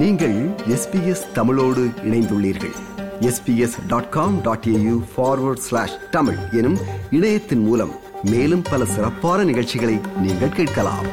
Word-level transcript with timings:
நீங்கள் 0.00 0.34
எஸ்பிஎஸ் 0.48 1.32
தமிழோடு 1.32 1.82
இணைந்துள்ளீர்கள். 1.84 2.74
SBS 3.20 3.86
dot 3.86 4.08
com 4.08 4.40
dot 4.40 4.64
AU 4.64 5.02
forward 5.16 5.62
slash 5.66 6.10
Tamil 6.10 6.36
எனும் 6.52 6.78
இணையத்தின் 7.10 7.62
மூலம் 7.66 7.92
மேலும் 8.22 8.62
பல 8.62 8.84
சிறப்பான 8.84 9.44
நிகழ்ச்சிகளை 9.44 9.98
நீங்கள் 10.20 10.48
கேட்கலாம். 10.48 11.06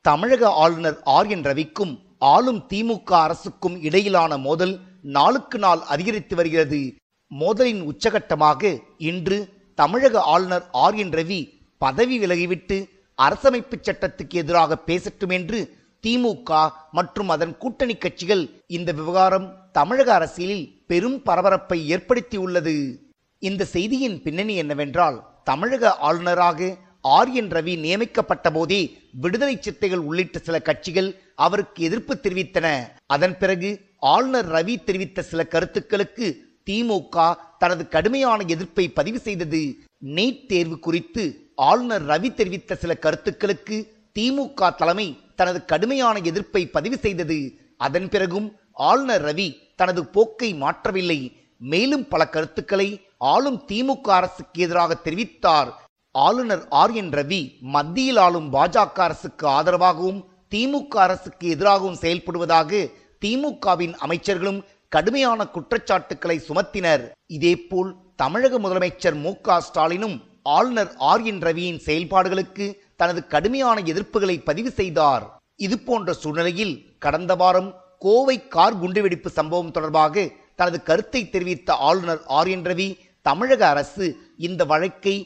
தமிழக 0.00 0.48
ஆளுநர் 0.48 0.98
ஆர் 1.04 1.26
என் 1.26 1.42
ரவிக்கும் 1.42 1.98
ஆளும் 2.18 2.62
திமுக 2.68 3.12
அரசுக்கும் 3.12 3.82
இடையிலான 3.82 4.36
மோதல் 4.36 4.80
நாளுக்கு 5.02 5.58
நாள் 5.58 5.80
அதிகரித்து 5.80 6.36
வருகிறது. 6.36 6.94
மோதலின் 7.40 7.90
உச்சகட்டமாக 7.92 8.78
இன்று 8.96 9.48
தமிழக 9.74 10.20
ஆளுநர் 10.20 10.68
ஆர் 10.72 10.94
என் 10.94 11.10
ரவி 11.10 11.62
பதவி 11.78 12.18
விலகிவிட்டு 12.18 12.92
அரசமைப்பு 13.22 13.76
சட்டத்துக்கு 13.78 14.34
எதிராக 14.42 14.76
பேசட்டும் 14.76 15.28
என்று 15.28 15.76
திமுக 16.02 16.70
மற்றும் 16.90 17.28
அதன் 17.28 17.56
கூட்டணி 17.56 17.94
கட்சிகள் 17.96 18.50
இந்த 18.66 18.92
விவகாரம் 18.92 19.68
தமிழக 19.72 20.14
அரசியலில் 20.14 20.82
பெரும் 20.86 21.22
பரபரப்பை 21.22 21.96
ஏற்படுத்தியுள்ளது. 21.96 22.98
இந்த 23.38 23.64
செய்தியின் 23.64 24.22
பின்னணி 24.22 24.54
என்னவென்றால் 24.54 25.24
தமிழக 25.44 25.96
ஆளுநராக 25.96 26.76
ஆர் 27.00 27.32
என் 27.32 27.48
ரவி 27.48 27.78
நியமிக்கப்பட்ட 27.78 28.52
போதே 28.52 28.98
விடுதலை 29.12 29.58
சித்தைகள் 29.60 30.04
உள்ளிட்ட 30.08 30.38
சில 30.38 30.58
கட்சிகள் 30.58 31.20
அவருக்கு 31.34 31.84
எதிர்ப்பு 31.84 32.20
தெரிவித்தன. 32.22 32.66
அதன் 33.06 33.38
பிறகு 33.38 33.80
ஆளுநர் 33.98 34.48
ரவி 34.48 34.84
தெரிவித்த 34.84 35.22
சில 35.22 35.44
கருத்துக்களுக்கு 35.44 36.26
திமுக 36.70 37.34
தனது 37.58 37.88
கடுமையான 37.88 38.44
எதிர்ப்பை 38.46 38.88
பதிவு 38.88 39.18
செய்தது. 39.18 39.76
நீட் 40.16 40.46
தேர்வு 40.46 40.78
குறித்து 40.78 41.43
ஆளுநர் 41.56 42.06
ரவி 42.06 42.34
தெரிவித்த 42.34 42.74
சில 42.74 42.94
கருத்துக்களுக்கு 42.94 43.76
திமுக 44.18 44.74
தலைமை 44.74 45.18
தனது 45.36 45.64
கடுமையான 45.64 46.18
எதிர்ப்பை 46.18 46.66
பதிவு 46.66 46.96
செய்தது. 46.96 47.58
அதன் 47.76 48.08
பிறகும் 48.08 48.56
ஆளுநர் 48.72 49.24
ரவி 49.24 49.56
தனது 49.76 50.06
போக்கை 50.06 50.54
மாற்றவில்லை. 50.54 51.32
மேலும் 51.58 52.08
பல 52.08 52.28
கருத்துக்களை 52.28 53.06
ஆளும் 53.18 53.62
திமுக 53.68 54.08
அரசுக்கு 54.08 54.62
எதிராக 54.62 54.96
தெரிவித்தார். 55.04 55.70
ஆளுநர் 56.12 56.66
ஆர் 56.68 56.92
என் 56.92 57.10
ரவி 57.10 57.60
மத்தியில் 57.60 58.16
ஆளும் 58.16 58.52
பாஜக 58.52 59.00
அரசுக்கு 59.08 59.48
ஆதரவாகவும் 59.48 60.20
திமுக 60.54 60.94
அரசுக்கு 61.06 61.48
எதிராகவும் 61.48 62.00
செயல்படுவதாக 62.00 62.90
திமுகவின் 63.24 63.94
அமைச்சர்களும் 64.06 64.62
கடுமையான 64.88 65.46
குற்றச்சாட்டுக்களை 65.46 66.42
சுமத்தினர். 66.48 67.10
இதேபோல் 67.26 67.96
தமிழக 68.16 68.58
முதலமைச்சர் 68.58 69.14
மு 69.14 69.34
க 69.40 69.60
ஸ்டாலினும் 69.60 70.22
ஆளுநர் 70.44 70.90
ஆர் 71.10 71.22
என் 71.30 71.40
ரவியின் 71.40 71.80
செயல்பாடுகளுக்கு 71.86 72.66
தனது 72.96 73.20
கடுமையான 73.26 73.76
எதிர்ப்புகளை 73.92 74.36
பதிவு 74.44 74.70
செய்தார். 74.70 75.24
இது 75.56 75.76
போன்ற 75.78 76.12
சூழ்நிலையில் 76.12 76.74
கடந்த 76.98 77.34
வாரம் 77.34 77.70
கோவை 77.98 78.36
கார் 78.54 78.78
குண்டுவெடிப்பு 78.80 79.30
சம்பவம் 79.38 79.70
தொடர்பாக 79.70 80.24
தனது 80.56 80.78
கருத்தை 80.82 81.22
தெரிவித்த 81.28 81.74
ஆளுநர் 81.88 82.22
ஆர் 82.38 82.50
என் 82.54 82.66
ரவி 82.70 82.88
தமிழக 83.26 83.62
அரசு 83.68 84.06
இந்த 84.38 84.62
வழக்கை 84.64 85.16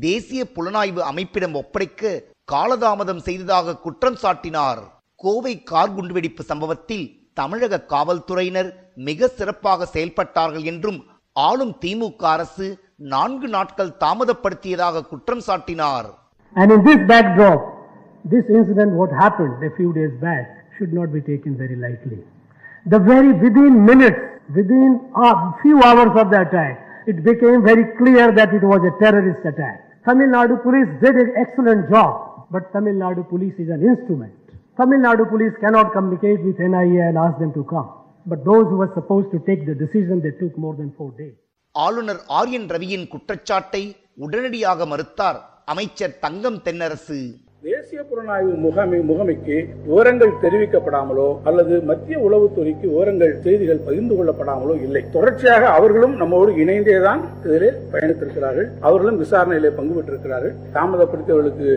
தேசிய 0.00 0.42
புலனாய்வு 0.54 1.02
அமைப்பிடம் 1.10 1.54
ஒப்படைக்க 1.54 2.22
காலதாமதம் 2.52 3.22
செய்ததாக 3.28 3.76
குற்றம் 3.76 4.18
சாட்டினார். 4.22 4.82
கோவை 5.14 5.54
கார் 5.70 5.94
குண்டுவெடிப்பு 5.94 6.42
சம்பவத்தில் 6.42 7.06
தமிழக 7.34 7.84
காவல்துறையினர் 7.92 8.70
மிக 9.08 9.28
சிறப்பாக 9.28 9.88
செயல்பட்டார்கள் 9.92 10.64
என்றும் 10.72 11.00
ஆளும் 11.32 11.74
திமுக 11.82 12.22
அரசு 12.36 12.66
நான்கு 13.13 13.47
நாட்கள் 13.55 13.97
தாமதப்படுத்தியதாக 14.03 15.05
குற்றம் 15.13 15.45
சாட்டினார் 15.47 16.09
And 16.55 16.71
in 16.75 16.81
this 16.87 16.99
backdrop, 17.11 17.61
this 18.33 18.45
incident, 18.57 18.91
what 18.99 19.11
happened 19.21 19.63
a 19.69 19.71
few 19.77 19.91
days 19.97 20.11
back, 20.25 20.43
should 20.75 20.93
not 20.93 21.11
be 21.15 21.21
taken 21.29 21.51
very 21.61 21.77
lightly. 21.85 22.19
The 22.85 22.99
very 22.99 23.31
within 23.43 23.85
minutes, 23.85 24.21
within 24.57 24.91
a 25.29 25.31
few 25.61 25.77
hours 25.87 26.13
of 26.21 26.27
the 26.33 26.41
attack, 26.45 26.75
it 27.11 27.23
became 27.23 27.63
very 27.63 27.85
clear 27.99 28.25
that 28.39 28.53
it 28.53 28.63
was 28.71 28.81
a 28.83 28.93
terrorist 29.01 29.43
attack. 29.51 29.77
Tamil 30.05 30.29
Nadu 30.35 30.61
police 30.61 30.91
did 31.03 31.15
an 31.15 31.31
excellent 31.43 31.89
job, 31.89 32.13
but 32.51 32.71
Tamil 32.73 32.95
Nadu 33.03 33.27
police 33.27 33.55
is 33.57 33.69
an 33.69 33.83
instrument. 33.91 34.33
Tamil 34.77 34.99
Nadu 34.99 35.29
police 35.29 35.53
cannot 35.63 35.93
communicate 35.93 36.43
with 36.43 36.59
NIA 36.59 37.03
and 37.09 37.17
ask 37.17 37.39
them 37.39 37.53
to 37.53 37.63
come. 37.63 37.89
But 38.25 38.45
those 38.45 38.65
who 38.67 38.77
were 38.77 38.91
supposed 38.93 39.31
to 39.31 39.39
take 39.39 39.65
the 39.65 39.75
decision, 39.75 40.21
they 40.21 40.31
took 40.31 40.57
more 40.57 40.75
than 40.75 40.93
four 40.97 41.11
days. 41.11 41.35
ஆளுநர் 41.72 42.22
R 42.26 42.50
N 42.50 42.66
ரவியின் 42.66 43.08
குற்றச்சாட்டை 43.08 43.96
உடனடியாக 44.14 44.86
மறுத்தார் 44.86 45.40
அமைச்சர் 45.64 46.18
தங்கம் 46.18 46.60
தென்னரசு. 46.64 47.18
தேசிய 47.90 48.02
புலனாய்வு 48.08 48.54
முகமை 48.64 48.98
முகமைக்கு 49.10 49.54
விவரங்கள் 49.90 50.32
தெரிவிக்கப்படாமலோ 50.42 51.28
அல்லது 51.48 51.74
மத்திய 51.90 52.16
உளவுத்துறைக்கு 52.26 52.86
விவரங்கள் 52.90 53.32
செய்திகள் 53.44 53.80
பகிர்ந்து 53.86 54.14
கொள்ளப்படாமலோ 54.18 54.74
இல்லை. 54.86 55.02
தொடர்ச்சியாக 55.14 55.64
அவர்களும் 55.76 56.14
நம்மோடு 56.22 56.50
இணைந்தேதான் 56.62 57.20
இதில் 57.46 57.78
பயணித்திருக்கிறார்கள். 57.92 58.68
அவர்களும் 58.88 59.20
விசாரணையிலே 59.22 59.70
பங்கு 59.78 59.94
பெற்றிருக்கிறார்கள். 59.98 60.52
தாமதப்படுத்தியவர்களுக்கு 60.74 61.70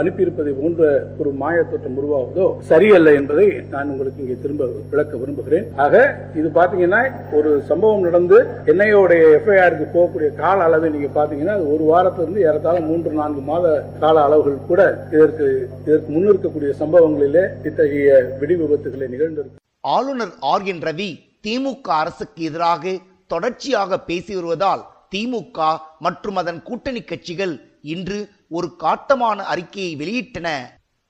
அனுப்பியிருப்பதை 0.00 0.54
போன்ற 0.62 0.88
ஒரு 1.20 1.32
மாய 1.42 1.62
தோற்றம் 1.70 2.00
உருவாவதோ 2.02 2.48
சரியல்ல 2.70 3.12
என்பதை 3.20 3.46
நான் 3.74 3.92
உங்களுக்கு 3.94 4.24
இங்கே 4.24 4.38
திரும்ப 4.46 4.68
விளக்க 4.94 5.14
விரும்புகிறேன். 5.22 5.68
ஆக 5.86 5.94
இது 6.40 6.50
பாத்தீங்கன்னா 6.58 7.02
ஒரு 7.40 7.52
சம்பவம் 7.70 8.04
நடந்து 8.08 8.40
என்ஐயோடைய 8.74 9.30
எஃப்ஐஆருக்கு 9.38 9.88
போகக்கூடிய 9.94 10.32
கால 10.42 10.58
அளவை 10.68 10.90
நீங்க 10.96 11.12
பாத்தீங்கன்னா 11.20 11.56
ஒரு 11.76 11.86
வாரத்திலிருந்து 11.92 12.44
ஏறத்தாழ 12.48 12.84
மூன்று 12.90 13.16
நான்கு 13.22 13.44
மாத 13.52 13.78
கால 14.04 14.16
அளவுகள் 14.26 14.60
கூட 14.72 14.82
இதற்கு 15.16 15.48
இதற்கு 15.84 16.10
முன் 16.12 16.28
இருக்கக்கூடிய 16.28 16.70
சம்பவங்களிலே 16.80 17.44
இத்தகைய 17.64 18.10
வெடி 18.40 18.54
விபத்துகளை 18.54 19.08
நிகழ்ந்திருக்கு 19.08 19.60
ஆளுநர் 19.88 20.34
ஆர் 20.42 20.66
என் 20.66 20.82
ரவி 20.82 21.10
திமுக 21.42 21.88
அரசுக்கு 21.94 22.42
எதிராக 22.44 22.92
தொடர்ச்சியாக 23.26 23.98
பேசி 24.00 24.32
வருவதால் 24.34 24.82
திமுக 25.10 25.58
மற்றும் 25.98 26.36
அதன் 26.36 26.62
கூட்டணி 26.62 27.02
கட்சிகள் 27.02 27.54
இன்று 27.84 28.18
ஒரு 28.48 28.68
காட்டமான 28.80 29.38
அறிக்கையை 29.44 29.92
வெளியிட்டன. 29.94 30.48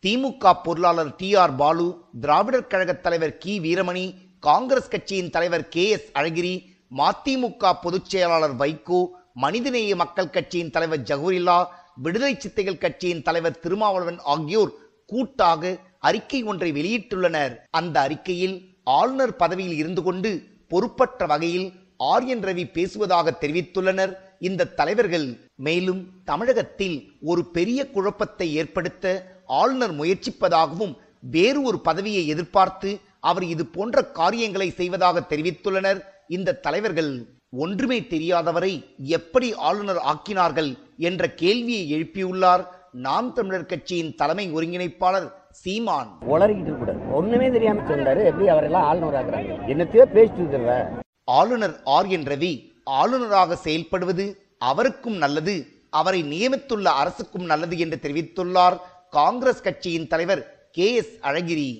திமுக 0.05 0.53
பொருளாளர் 0.65 1.13
டி 1.17 1.29
ஆர் 1.35 1.55
பாலு 1.57 1.87
திராவிடர் 2.21 2.67
கழக 2.67 2.93
தலைவர் 2.99 3.39
கி 3.39 3.53
வீரமணி 3.61 4.05
காங்கிரஸ் 4.43 4.89
கட்சியின் 4.89 5.31
தலைவர் 5.31 5.69
கே 5.69 5.85
எஸ் 5.91 6.09
அழகிரி 6.15 6.55
மதிமுக 6.93 7.73
பொதுச் 7.83 8.11
செயலாளர் 8.11 8.57
வைகோ 8.57 9.01
மனிதநேய 9.35 9.93
மக்கள் 9.97 10.29
கட்சியின் 10.29 10.71
தலைவர் 10.71 11.07
ஜகூரில்லா 11.11 11.59
விடுதலை 11.97 12.37
சித்தைகள் 12.37 12.79
கட்சியின் 12.79 13.23
தலைவர் 13.23 13.59
திருமாவளவன் 13.59 14.19
ஆகியோர் 14.19 14.73
கூட்டாக 15.07 15.79
அறிக்கை 15.99 16.43
ஒன்றை 16.43 16.73
வெளியிட்டுள்ளனர். 16.73 17.55
அந்த 17.71 18.01
அறிக்கையில் 18.01 18.57
ஆளுநர் 18.83 19.37
பதவியில் 19.37 19.77
இருந்து 19.77 20.03
கொண்டு 20.03 20.31
பொறுப்பற்ற 20.69 21.27
வகையில் 21.27 21.73
ஆரியன் 21.97 22.41
ரவி 22.41 22.65
பேசுவதாக 22.73 23.37
தெரிவித்துள்ளனர் 23.41 24.13
இந்த 24.39 24.65
தலைவர்கள். 24.65 25.27
மேலும் 25.55 26.23
தமிழகத்தில் 26.25 26.97
ஒரு 27.21 27.45
பெரிய 27.47 27.91
குழப்பத்தை 27.91 28.55
ஏற்படுத்த 28.55 29.37
ஆளுநர் 29.47 29.95
முயற்சிப்பதாகவும் 30.01 30.95
வேறு 31.21 31.63
ஒரு 31.63 31.81
பதவியை 31.81 32.27
எதிர்பார்த்து 32.27 33.01
அவர் 33.21 33.45
இது 33.45 33.67
போன்ற 33.67 34.03
காரியங்களை 34.03 34.71
செய்வதாக 34.71 35.27
தெரிவித்துள்ளனர் 35.29 36.01
இந்த 36.29 36.59
தலைவர்கள். 36.67 37.13
ஒன்றுமே 37.53 37.99
தெரியாதவரை 38.01 38.71
எப்படி 39.17 39.55
ஆளுநர் 39.55 40.01
ஆக்கினார்கள் 40.13 40.71
என்ற 40.99 41.23
கேள்வியை 41.33 41.83
எழுப்பியுள்ளார் 41.93 42.63
நாம் 42.91 43.33
தமிழர் 43.33 43.67
கட்சியின் 43.67 44.15
தலைமை 44.15 44.45
ஒருங்கிணைப்பாளர் 44.55 45.27
சீமான். 45.51 46.11
உளறிக்கிட்டு 46.27 46.71
இருக்கக்கூடாது 46.71 47.13
ஒண்ணுமே 47.13 47.49
தெரியாம 47.51 47.83
சொன்னாரு 47.89 48.25
எப்படி 48.25 48.49
அவரெல்லாம் 48.49 48.83
ஆளுநர் 48.83 49.19
ஆக்குறாங்க? 49.21 49.53
என்னத்தையோ 49.67 50.05
பேசிட்டு 50.15 50.41
இருக்கிற 50.45 50.77
ஆளுநர் 51.25 51.77
ஆர் 51.97 52.07
என் 52.07 52.27
ரவி 52.27 52.53
ஆளுநராக 53.01 53.59
செயல்படுவது 53.65 54.27
அவருக்கும் 54.71 55.17
நல்லது 55.17 55.55
அவரை 55.91 56.21
நியமித்துள்ள 56.25 56.89
அரசுக்கும் 57.03 57.45
நல்லது 57.45 57.79
என்று 57.79 57.99
தெரிவித்துள்ளார் 58.03 58.77
காங்கிரஸ் 59.11 59.63
கட்சியின் 59.63 60.07
தலைவர் 60.07 60.43
கே 60.77 60.85
எஸ் 60.99 61.15
அழகிரி. 61.29 61.71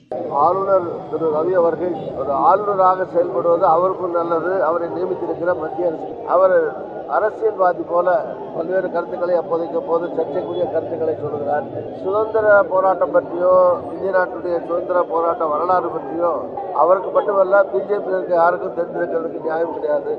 ஆளுநர் 0.45 0.87
திரு 1.11 1.27
ரவி 1.37 1.53
அவர்கள் 1.61 1.95
ஒரு 2.21 2.33
ஆளுநராக 2.49 3.07
செயல்படுவது 3.13 3.65
அவருக்கும் 3.75 4.17
நல்லது 4.17 4.51
அவரை 4.69 4.89
நியமித்திருக்கிற 4.97 5.53
மத்திய 5.61 5.87
அரசு. 5.91 6.09
அவர் 6.35 6.57
அரசியல்வாதி 7.17 7.85
போல 7.93 8.17
பல்வேறு 8.57 8.91
கருத்துக்களை 8.91 9.37
அப்போதைக்கு 9.43 9.79
அப்போது 9.79 10.05
சர்ச்சைக்குரிய 10.17 10.67
கருத்துக்களை 10.75 11.15
சொல்கிறார். 11.23 11.65
சுதந்திர 12.03 12.53
போராட்டம் 12.73 13.15
பற்றியோ 13.17 13.55
இந்திய 13.93 14.13
நாட்டுடைய 14.19 14.59
சுதந்திர 14.67 15.03
போராட்ட 15.15 15.49
வரலாறு 15.55 15.91
பற்றியோ 15.97 16.35
அவருக்கு 16.85 17.11
மட்டுமல்ல 17.17 17.65
பிஜேபி 17.73 18.13
இருக்க 18.15 18.35
யாருக்கும் 18.43 18.77
தெரிந்திருக்கிறதுக்கு 18.79 19.45
நியாயம் 19.49 19.75
கிடையாது. 19.75 20.13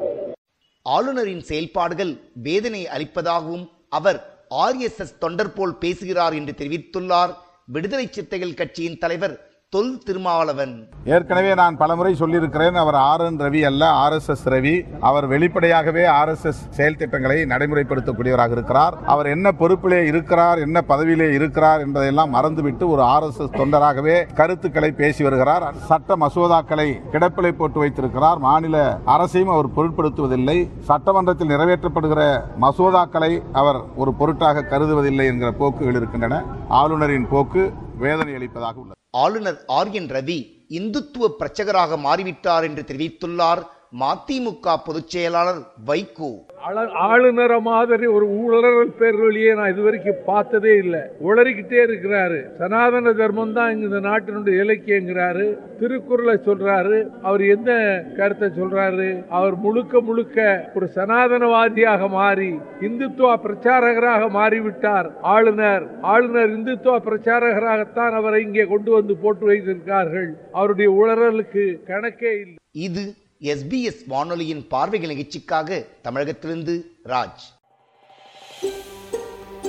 ஆளுநரின் 0.81 1.45
செயல்பாடுகள் 1.51 2.13
வேதனை 2.49 2.83
அளிப்பதாகவும் 2.97 3.65
அவர் 3.89 4.21
ஆர்எஸ்எஸ் 4.65 5.17
தொண்டர் 5.19 5.55
போல் 5.55 5.79
பேசுகிறார் 5.85 6.33
என்று 6.41 6.55
தெரிவித்துள்ளார். 6.57 7.33
விடுதலை 7.65 8.07
சித்தைகள் 8.07 8.53
கட்சியின் 8.53 8.97
தலைவர் 8.97 9.52
தொல் 9.73 9.93
திருமாவளவன். 10.07 10.73
ஏற்கனவே 11.15 11.51
நான் 11.59 11.77
பலமுறை 11.81 12.11
சொல்லியிருக்கிறேன் 12.19 12.75
அவர் 12.81 12.97
ஆர் 13.11 13.23
என் 13.27 13.39
ரவி 13.43 13.61
அல்ல 13.69 13.83
ஆர் 14.01 14.15
எஸ் 14.17 14.29
எஸ் 14.33 14.43
ரவி. 14.53 14.73
அவர் 15.09 15.25
வெளிப்படையாகவே 15.31 16.03
ஆர் 16.17 16.31
எஸ் 16.33 16.45
எஸ் 16.49 16.61
செயல் 16.77 16.97
திட்டங்களை 17.01 17.37
நடைமுறைப்படுத்தக்கூடியவராக 17.53 18.55
இருக்கிறார். 18.57 18.95
அவர் 19.13 19.27
என்ன 19.35 19.53
பொறுப்பிலே 19.61 19.99
இருக்கிறார் 20.11 20.61
என்ன 20.65 20.83
பதவியிலே 20.91 21.27
இருக்கிறார் 21.37 21.83
என்பதையெல்லாம் 21.85 22.33
மறந்துவிட்டு 22.35 22.87
ஒரு 22.93 23.03
ஆர் 23.13 23.27
எஸ் 23.29 23.41
எஸ் 23.45 23.53
தொண்டராகவே 23.59 24.17
கருத்துக்களை 24.39 24.91
பேசி 25.01 25.23
வருகிறார். 25.27 25.67
சட்ட 25.89 26.17
மசோதாக்களை 26.23 26.87
கிடப்பிலை 27.13 27.53
போட்டு 27.61 27.79
வைத்திருக்கிறார். 27.83 28.41
மாநில 28.47 28.77
அரசையும் 29.15 29.53
அவர் 29.55 29.73
பொருட்படுத்துவதில்லை. 29.77 30.57
சட்டமன்றத்தில் 30.89 31.53
நிறைவேற்றப்படுகிற 31.53 32.23
மசோதாக்களை 32.65 33.33
அவர் 33.61 33.79
ஒரு 34.03 34.13
பொருட்டாக 34.21 34.67
கருதுவதில்லை 34.73 35.27
என்கிற 35.33 35.51
போக்குகள் 35.61 35.99
இருக்கின்றன. 36.01 36.43
ஆளுநரின் 36.81 37.31
போக்கு 37.35 37.63
வேதனை 38.03 38.35
அளிப்பதாக 38.39 38.77
உள்ளது. 38.83 39.01
ஆளுநர் 39.13 39.59
ஆர் 39.67 39.91
என் 39.91 40.07
ரவி 40.07 40.37
இந்துத்துவ 40.77 41.25
பிரச்சகராக 41.39 41.97
மாறிவிட்டார் 41.97 42.63
என்று 42.63 42.83
தெரிவித்துள்ளார். 42.87 43.61
மதிமுக 43.99 44.75
பொதுச் 44.85 45.07
செயலாளர் 45.07 45.61
வைகோ. 45.87 46.31
ஆள- 46.61 46.91
ஆளுநரை 46.91 47.59
மாதிரி 47.59 48.05
ஒரு 48.05 48.27
ஊழல் 48.27 48.93
பேர் 48.99 49.15
வழியே 49.15 49.53
நான் 49.53 49.71
இதுவரைக்கும் 49.71 50.15
பார்த்ததே 50.25 50.77
இல்லை. 50.77 50.99
உளறிக்கிட்டே 50.99 51.85
இருக்கிறாரு. 51.85 52.55
சனாதன 52.57 53.13
தர்மம் 53.13 53.53
தான் 53.53 53.81
இந்த 53.81 53.95
நாட்டினுடைய 53.95 54.59
இலக்கியங்கிறாரு. 54.63 55.57
திருக்குறளை 55.79 56.35
சொல்றாரு. 56.35 57.09
அவர் 57.21 57.41
எந்த 57.41 58.03
கருத்தை 58.17 58.49
சொல்றாரு? 58.49 59.27
அவர் 59.29 59.55
முழுக்க 59.55 60.01
முழுக்க 60.01 60.71
ஒரு 60.75 60.89
சனாதனவாதியாக 60.95 62.09
மாறி 62.09 62.59
இந்துத்துவ 62.81 63.35
பிரச்சாரகராக 63.35 64.29
மாறிவிட்டார். 64.29 65.11
ஆளுநர் 65.21 65.99
ஆளுநர் 66.01 66.59
இந்துத்துவ 66.59 66.99
பிரச்சாரகராகத்தான் 67.05 68.11
அவரை 68.11 68.43
இங்கே 68.43 68.63
கொண்டு 68.63 68.91
வந்து 68.91 69.15
போட்டு 69.15 69.49
வைத்திருக்கார்கள். 69.49 70.29
அவருடைய 70.51 70.91
உளறலுக்கு 70.91 71.79
கணக்கே 71.87 72.31
இல்லை. 72.31 72.55
இது 72.71 73.13
எஸ்பிஎஸ் 73.43 74.05
வானொலியின் 74.07 74.67
பார்வைகள் 74.67 75.09
நிகழ்ச்சிக்காக 75.09 75.85
தமிழகத்திலிருந்து 76.01 76.85
ராஜ். 77.03 77.43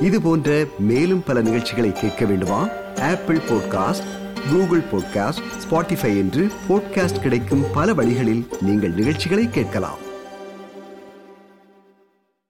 இது 0.01 0.23
போன்ற 0.23 0.65
மேலும் 0.79 1.23
பல 1.23 1.41
நிகழ்ச்சிகளை 1.41 1.93
கேட்க 1.93 2.25
வேண்டுமா? 2.25 2.69
Apple 3.01 3.37
podcast 3.37 4.05
Google 4.51 4.83
podcast 4.93 5.43
Spotify 5.71 6.17
என்று 6.17 6.51
பாட்காஸ்ட் 6.69 7.21
கிடைக்கும் 7.21 7.65
பல 7.73 7.95
வழிகளில் 7.95 8.47
நீங்கள் 8.61 8.95
நிகழ்ச்சிகளை 8.95 9.49
கேட்கலாம். 9.49 10.04